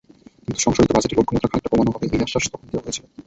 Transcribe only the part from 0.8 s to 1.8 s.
বাজেটে লক্ষ্যমাত্রা খানিকটা